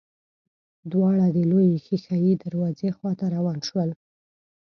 [0.91, 3.89] دواړه د لويې ښېښه يي دروازې خواته روان شول.